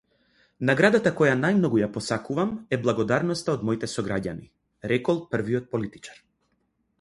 Наградата 0.67 1.09
која 1.19 1.35
најмногу 1.41 1.81
ја 1.81 1.89
посакувам 1.97 2.55
е 2.77 2.79
благодарноста 2.87 3.55
од 3.59 3.67
моите 3.71 3.91
сограѓани, 3.93 4.49
рекол 4.93 5.21
првиот 5.35 5.71
политичар. 5.77 6.19